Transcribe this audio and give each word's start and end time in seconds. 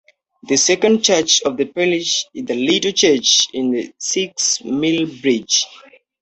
The 0.47 0.57
second 0.57 1.03
church 1.03 1.41
of 1.43 1.57
the 1.57 1.65
parish 1.65 2.25
is 2.33 2.45
the 2.45 2.55
"Little 2.55 2.91
Church" 2.91 3.41
in 3.53 3.93
Sixmilebridge. 3.99 5.65